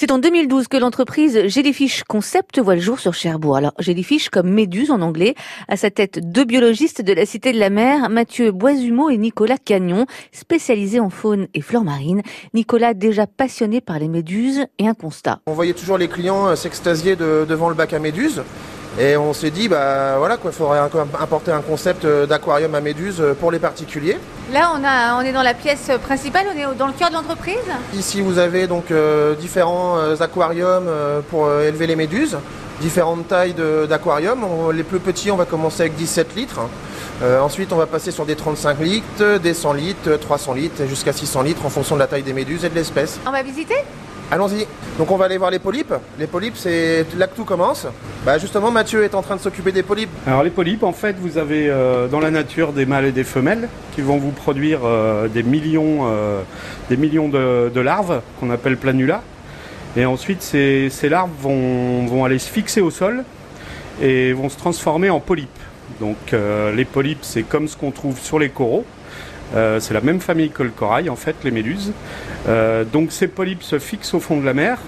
C'est 0.00 0.12
en 0.12 0.18
2012 0.18 0.68
que 0.68 0.76
l'entreprise 0.76 1.48
Jellyfish 1.48 2.04
Concept 2.04 2.60
voit 2.60 2.76
le 2.76 2.80
jour 2.80 3.00
sur 3.00 3.14
Cherbourg. 3.14 3.56
Alors, 3.56 3.72
Jellyfish 3.80 4.28
comme 4.28 4.48
méduse 4.48 4.92
en 4.92 5.00
anglais, 5.00 5.34
à 5.66 5.76
sa 5.76 5.90
tête 5.90 6.20
deux 6.22 6.44
biologistes 6.44 7.02
de 7.02 7.12
la 7.12 7.26
Cité 7.26 7.52
de 7.52 7.58
la 7.58 7.68
Mer, 7.68 8.08
Mathieu 8.08 8.52
Boisumeau 8.52 9.10
et 9.10 9.16
Nicolas 9.16 9.56
Cagnon, 9.58 10.06
spécialisés 10.30 11.00
en 11.00 11.10
faune 11.10 11.48
et 11.52 11.60
flore 11.62 11.82
marine. 11.82 12.22
Nicolas 12.54 12.94
déjà 12.94 13.26
passionné 13.26 13.80
par 13.80 13.98
les 13.98 14.06
méduses 14.06 14.66
et 14.78 14.86
un 14.86 14.94
constat. 14.94 15.40
On 15.48 15.52
voyait 15.52 15.74
toujours 15.74 15.98
les 15.98 16.06
clients 16.06 16.46
euh, 16.46 16.54
s'extasier 16.54 17.16
de- 17.16 17.44
devant 17.48 17.68
le 17.68 17.74
bac 17.74 17.92
à 17.92 17.98
méduses. 17.98 18.44
Et 19.00 19.16
on 19.16 19.32
s'est 19.32 19.50
dit, 19.50 19.68
bah 19.68 20.16
voilà 20.18 20.36
quoi, 20.36 20.50
faudrait 20.50 20.80
importer 20.80 21.52
un 21.52 21.60
concept 21.60 22.04
euh, 22.04 22.26
d'aquarium 22.26 22.74
à 22.74 22.80
méduses 22.80 23.20
euh, 23.20 23.32
pour 23.32 23.52
les 23.52 23.60
particuliers. 23.60 24.18
Là, 24.52 24.72
on, 24.74 24.82
a, 24.82 25.14
on 25.16 25.20
est 25.20 25.32
dans 25.32 25.42
la 25.42 25.54
pièce 25.54 25.90
principale, 26.02 26.46
on 26.52 26.58
est 26.58 26.74
dans 26.76 26.88
le 26.88 26.92
cœur 26.94 27.10
de 27.10 27.14
l'entreprise. 27.14 27.54
Ici, 27.94 28.20
vous 28.20 28.38
avez 28.38 28.66
donc 28.66 28.90
euh, 28.90 29.34
différents 29.34 29.98
euh, 29.98 30.16
aquariums 30.20 30.88
pour 31.30 31.46
euh, 31.46 31.68
élever 31.68 31.86
les 31.86 31.94
méduses, 31.96 32.38
différentes 32.80 33.28
tailles 33.28 33.54
d'aquariums. 33.88 34.44
Les 34.72 34.82
plus 34.82 34.98
petits, 34.98 35.30
on 35.30 35.36
va 35.36 35.44
commencer 35.44 35.82
avec 35.82 35.94
17 35.96 36.34
litres. 36.34 36.60
Ensuite, 37.40 37.72
on 37.72 37.76
va 37.76 37.86
passer 37.86 38.12
sur 38.12 38.24
des 38.24 38.36
35 38.36 38.78
litres, 38.80 39.38
des 39.38 39.52
100 39.52 39.72
litres, 39.72 40.16
300 40.16 40.54
litres, 40.54 40.86
jusqu'à 40.86 41.12
600 41.12 41.42
litres 41.42 41.66
en 41.66 41.68
fonction 41.68 41.96
de 41.96 42.00
la 42.00 42.06
taille 42.06 42.22
des 42.22 42.32
méduses 42.32 42.64
et 42.64 42.68
de 42.68 42.76
l'espèce. 42.76 43.18
On 43.26 43.32
va 43.32 43.42
visiter? 43.42 43.74
Allons-y. 44.30 44.66
Donc, 44.98 45.10
on 45.10 45.16
va 45.16 45.24
aller 45.24 45.38
voir 45.38 45.50
les 45.50 45.58
polypes. 45.58 45.94
Les 46.18 46.26
polypes, 46.26 46.56
c'est 46.56 47.06
là 47.16 47.26
que 47.26 47.34
tout 47.34 47.44
commence. 47.44 47.86
Bah, 48.26 48.36
justement, 48.36 48.70
Mathieu 48.70 49.02
est 49.02 49.14
en 49.14 49.22
train 49.22 49.36
de 49.36 49.40
s'occuper 49.40 49.72
des 49.72 49.82
polypes. 49.82 50.10
Alors 50.26 50.42
les 50.42 50.50
polypes, 50.50 50.82
en 50.82 50.92
fait, 50.92 51.16
vous 51.18 51.38
avez 51.38 51.70
euh, 51.70 52.08
dans 52.08 52.20
la 52.20 52.30
nature 52.30 52.74
des 52.74 52.84
mâles 52.84 53.06
et 53.06 53.12
des 53.12 53.24
femelles 53.24 53.68
qui 53.94 54.02
vont 54.02 54.18
vous 54.18 54.32
produire 54.32 54.80
euh, 54.84 55.28
des 55.28 55.42
millions, 55.42 56.00
euh, 56.02 56.42
des 56.90 56.98
millions 56.98 57.28
de, 57.30 57.80
larves 57.80 58.20
qu'on 58.38 58.50
appelle 58.50 58.76
planula. 58.76 59.22
Et 59.96 60.04
ensuite, 60.04 60.42
ces, 60.42 60.90
larves 61.04 61.30
vont, 61.40 62.24
aller 62.26 62.38
se 62.38 62.50
fixer 62.50 62.82
au 62.82 62.90
sol 62.90 63.24
et 64.02 64.34
vont 64.34 64.50
se 64.50 64.58
transformer 64.58 65.08
en 65.08 65.20
polypes. 65.20 65.48
Donc 66.00 66.16
les 66.32 66.84
polypes, 66.84 67.22
c'est 67.22 67.42
comme 67.42 67.66
ce 67.66 67.76
qu'on 67.76 67.90
trouve 67.90 68.20
sur 68.20 68.38
les 68.38 68.50
coraux. 68.50 68.84
Euh, 69.54 69.80
c'est 69.80 69.94
la 69.94 70.00
même 70.00 70.20
famille 70.20 70.50
que 70.50 70.62
le 70.62 70.70
corail, 70.70 71.08
en 71.08 71.16
fait, 71.16 71.36
les 71.44 71.50
méduses. 71.50 71.92
Euh, 72.48 72.84
donc 72.84 73.12
ces 73.12 73.28
polypes 73.28 73.62
se 73.62 73.78
fixent 73.78 74.14
au 74.14 74.20
fond 74.20 74.38
de 74.40 74.44
la 74.44 74.54
mer 74.54 74.78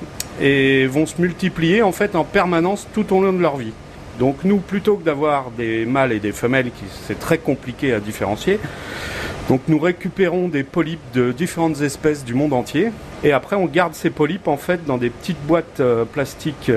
et 0.40 0.86
vont 0.86 1.06
se 1.06 1.20
multiplier 1.20 1.82
en 1.82 1.92
fait 1.92 2.14
en 2.14 2.24
permanence 2.24 2.86
tout 2.94 3.14
au 3.14 3.22
long 3.22 3.32
de 3.32 3.42
leur 3.42 3.56
vie. 3.56 3.72
Donc 4.18 4.38
nous, 4.44 4.58
plutôt 4.58 4.96
que 4.96 5.04
d'avoir 5.04 5.50
des 5.50 5.86
mâles 5.86 6.12
et 6.12 6.20
des 6.20 6.32
femelles, 6.32 6.66
qui 6.66 6.84
c'est 7.06 7.18
très 7.18 7.38
compliqué 7.38 7.92
à 7.92 8.00
différencier, 8.00 8.58
donc 9.48 9.62
nous 9.66 9.78
récupérons 9.78 10.48
des 10.48 10.62
polypes 10.62 11.00
de 11.14 11.32
différentes 11.32 11.80
espèces 11.80 12.24
du 12.24 12.34
monde 12.34 12.52
entier, 12.52 12.90
et 13.24 13.32
après 13.32 13.56
on 13.56 13.64
garde 13.64 13.94
ces 13.94 14.10
polypes 14.10 14.46
en 14.46 14.56
fait 14.56 14.84
dans 14.84 14.98
des 14.98 15.10
petites 15.10 15.40
boîtes 15.46 15.80
euh, 15.80 16.04
plastiques 16.04 16.70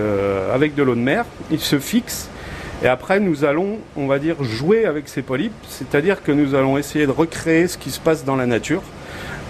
avec 0.53 0.73
de 0.75 0.83
l'eau 0.83 0.95
de 0.95 1.01
mer. 1.01 1.25
Ils 1.51 1.59
se 1.59 1.79
fixent, 1.79 2.29
et 2.83 2.87
après 2.87 3.19
nous 3.19 3.45
allons, 3.45 3.79
on 3.95 4.07
va 4.07 4.19
dire, 4.19 4.43
jouer 4.43 4.85
avec 4.85 5.07
ces 5.07 5.21
polypes, 5.21 5.53
c'est-à-dire 5.69 6.21
que 6.21 6.31
nous 6.31 6.53
allons 6.53 6.77
essayer 6.77 7.05
de 7.05 7.11
recréer 7.11 7.67
ce 7.67 7.77
qui 7.77 7.91
se 7.91 7.99
passe 7.99 8.25
dans 8.25 8.35
la 8.35 8.45
nature. 8.45 8.83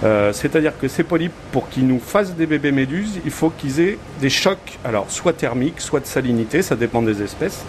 Euh, 0.04 0.34
c'est-à-dire 0.34 0.78
que 0.78 0.88
ces 0.88 1.04
polypes, 1.04 1.34
pour 1.52 1.70
qu'ils 1.70 1.88
nous 1.88 2.00
fassent 2.00 2.36
des 2.36 2.46
bébés 2.46 2.74
méduses, 2.74 3.20
il 3.24 3.32
faut 3.32 3.50
qu'ils 3.50 3.80
aient 3.80 3.98
des 4.20 4.30
chocs, 4.30 4.78
alors 4.84 5.10
soit 5.10 5.34
thermiques, 5.34 5.80
soit 5.80 6.02
de 6.02 6.06
salinité, 6.06 6.62
ça 6.62 6.76
dépend 6.76 7.02
des 7.02 7.22
espèces. 7.22 7.64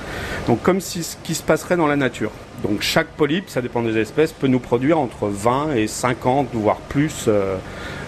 Donc 0.49 0.61
comme 0.63 0.81
si 0.81 1.05
ce 1.05 1.17
qui 1.23 1.35
se 1.35 1.43
passerait 1.43 1.77
dans 1.77 1.87
la 1.87 1.97
nature. 1.97 2.33
Donc 2.63 2.83
chaque 2.83 3.07
polype, 3.09 3.49
ça 3.49 3.63
dépend 3.63 3.83
des 3.83 3.97
espèces, 3.99 4.33
peut 4.33 4.49
nous 4.49 4.59
produire 4.59 4.99
entre 4.99 5.29
20 5.29 5.75
et 5.77 5.87
50, 5.87 6.49
voire 6.55 6.79
plus, 6.79 7.27
euh, 7.29 7.57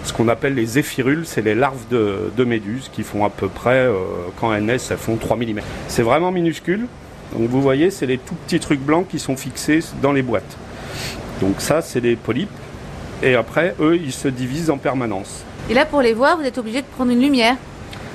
ce 0.03 0.11
qu'on 0.13 0.27
appelle 0.27 0.55
les 0.55 0.65
zéphyrules, 0.65 1.25
c'est 1.25 1.41
les 1.41 1.55
larves 1.55 1.87
de, 1.89 2.31
de 2.35 2.43
méduses 2.43 2.89
qui 2.91 3.03
font 3.03 3.23
à 3.23 3.29
peu 3.29 3.47
près, 3.47 3.85
euh, 3.85 3.93
quand 4.39 4.53
elles 4.53 4.65
naissent, 4.65 4.91
elles 4.91 4.97
font 4.97 5.15
3 5.15 5.37
mm. 5.37 5.61
C'est 5.87 6.03
vraiment 6.03 6.31
minuscule. 6.31 6.87
Donc 7.33 7.49
vous 7.49 7.61
voyez, 7.61 7.91
c'est 7.91 8.05
les 8.05 8.17
tout 8.17 8.35
petits 8.45 8.59
trucs 8.59 8.79
blancs 8.79 9.07
qui 9.07 9.19
sont 9.19 9.35
fixés 9.37 9.79
dans 10.01 10.11
les 10.13 10.21
boîtes. 10.21 10.57
Donc 11.41 11.55
ça, 11.59 11.81
c'est 11.81 11.99
les 11.99 12.15
polypes. 12.15 12.49
Et 13.23 13.35
après, 13.35 13.75
eux, 13.79 13.95
ils 13.97 14.11
se 14.13 14.27
divisent 14.27 14.69
en 14.69 14.77
permanence. 14.77 15.43
Et 15.69 15.73
là, 15.73 15.85
pour 15.85 16.01
les 16.01 16.13
voir, 16.13 16.37
vous 16.37 16.43
êtes 16.43 16.57
obligé 16.57 16.81
de 16.81 16.87
prendre 16.87 17.11
une 17.11 17.21
lumière. 17.21 17.55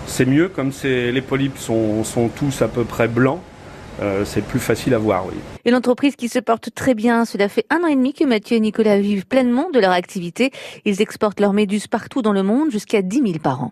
C'est 0.06 0.24
mieux 0.24 0.48
comme 0.48 0.72
c'est- 0.72 1.12
les 1.12 1.20
polypes 1.20 1.58
sont, 1.58 2.02
sont 2.04 2.28
tous 2.28 2.62
à 2.62 2.68
peu 2.68 2.84
près 2.84 3.08
blancs. 3.08 3.40
euh, 4.00 4.24
c'est 4.24 4.42
plus 4.42 4.58
facile 4.58 4.94
à 4.94 4.98
voir, 4.98 5.26
oui. 5.26 5.34
Et 5.66 5.70
l'entreprise 5.70 6.16
qui 6.16 6.30
se 6.30 6.38
porte 6.38 6.70
très 6.74 6.94
bien, 6.94 7.26
cela 7.26 7.50
fait 7.50 7.66
un 7.68 7.84
an 7.84 7.86
et 7.88 7.94
demi 7.94 8.14
que 8.14 8.24
Mathieu 8.24 8.56
et 8.56 8.60
Nicolas 8.60 8.98
vivent 8.98 9.26
pleinement 9.26 9.68
de 9.70 9.78
leur 9.78 9.92
activité. 9.92 10.50
Ils 10.86 11.02
exportent 11.02 11.40
leurs 11.40 11.52
méduses 11.52 11.86
partout 11.88 12.22
dans 12.22 12.32
le 12.32 12.42
monde, 12.42 12.70
jusqu'à 12.70 13.02
10 13.02 13.18
000 13.18 13.38
par 13.38 13.62
an. 13.62 13.70